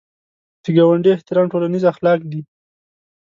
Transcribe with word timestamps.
د 0.63 0.65
ګاونډي 0.75 1.09
احترام 1.13 1.45
ټولنیز 1.51 1.83
اخلاق 1.91 2.19
دي 2.31 2.41